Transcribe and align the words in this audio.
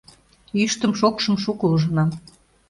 Йӱштым-шокшым 0.59 1.35
шуко 1.43 1.65
ужынам. 1.73 2.09